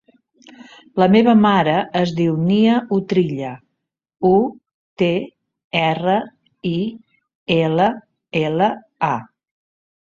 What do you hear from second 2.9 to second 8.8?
Utrilla: u, te, erra, i, ela, ela,